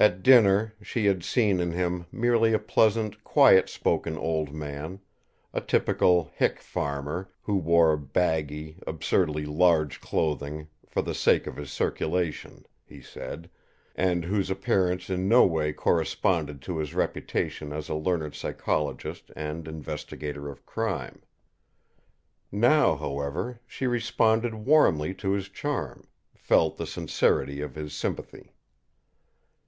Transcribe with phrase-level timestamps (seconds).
[0.00, 5.00] At dinner, she had seen in him merely a pleasant, quiet spoken old man,
[5.52, 11.72] a typical "hick" farmer, who wore baggy, absurdly large clothing "for the sake of his
[11.72, 13.50] circulation," he said
[13.96, 19.66] and whose appearance in no way corresponded to his reputation as a learned psychologist and
[19.66, 21.22] investigator of crime.
[22.52, 26.06] Now, however, she responded warmly to his charm,
[26.36, 28.52] felt the sincerity of his sympathy.